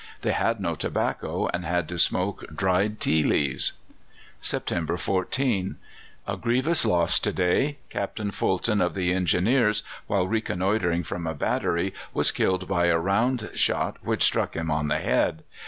[0.23, 3.73] They had no tobacco, and had to smoke dried tea leaves.
[4.41, 5.75] "September 14.
[6.25, 11.93] A grievous loss to day: Captain Fulton, of the Engineers, while reconnoitring from a battery,
[12.15, 15.43] was killed by a round shot which struck him on the head.